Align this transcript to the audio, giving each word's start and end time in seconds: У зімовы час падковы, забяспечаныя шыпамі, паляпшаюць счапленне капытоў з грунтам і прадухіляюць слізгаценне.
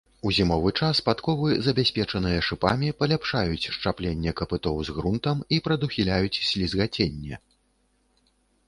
У 0.27 0.31
зімовы 0.35 0.69
час 0.85 1.01
падковы, 1.09 1.51
забяспечаныя 1.67 2.39
шыпамі, 2.47 2.91
паляпшаюць 3.03 3.69
счапленне 3.77 4.35
капытоў 4.41 4.83
з 4.89 4.97
грунтам 4.97 5.37
і 5.55 5.61
прадухіляюць 5.69 6.41
слізгаценне. 6.51 7.35